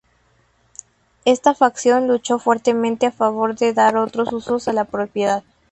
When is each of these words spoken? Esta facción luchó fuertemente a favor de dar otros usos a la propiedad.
Esta 1.25 1.53
facción 1.53 2.07
luchó 2.07 2.39
fuertemente 2.39 3.05
a 3.05 3.11
favor 3.11 3.55
de 3.55 3.71
dar 3.71 3.97
otros 3.97 4.33
usos 4.33 4.67
a 4.67 4.73
la 4.73 4.85
propiedad. 4.85 5.43